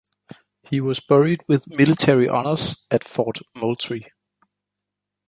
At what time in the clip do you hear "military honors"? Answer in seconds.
1.67-2.87